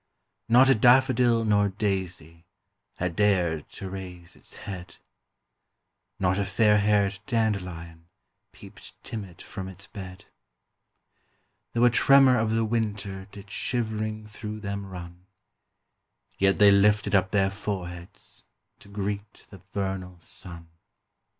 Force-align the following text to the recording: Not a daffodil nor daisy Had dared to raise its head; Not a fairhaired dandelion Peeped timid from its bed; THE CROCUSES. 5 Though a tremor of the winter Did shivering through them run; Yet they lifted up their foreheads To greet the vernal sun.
Not 0.49 0.67
a 0.67 0.73
daffodil 0.73 1.45
nor 1.45 1.67
daisy 1.69 2.47
Had 2.95 3.15
dared 3.15 3.69
to 3.73 3.87
raise 3.87 4.35
its 4.35 4.55
head; 4.55 4.95
Not 6.19 6.39
a 6.39 6.43
fairhaired 6.43 7.19
dandelion 7.27 8.07
Peeped 8.51 8.95
timid 9.03 9.43
from 9.43 9.67
its 9.67 9.85
bed; 9.85 10.25
THE 11.73 11.81
CROCUSES. 11.81 11.81
5 11.81 11.81
Though 11.83 11.85
a 11.85 11.89
tremor 11.91 12.37
of 12.39 12.49
the 12.49 12.65
winter 12.65 13.25
Did 13.31 13.51
shivering 13.51 14.25
through 14.25 14.61
them 14.61 14.87
run; 14.87 15.27
Yet 16.39 16.57
they 16.57 16.71
lifted 16.71 17.13
up 17.13 17.29
their 17.29 17.51
foreheads 17.51 18.43
To 18.79 18.87
greet 18.89 19.45
the 19.51 19.61
vernal 19.71 20.19
sun. 20.19 20.69